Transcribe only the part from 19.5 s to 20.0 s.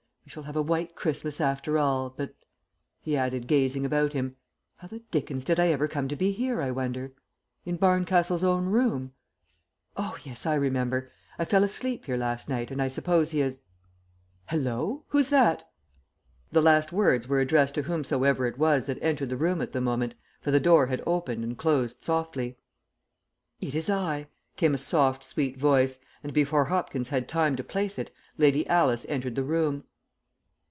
at the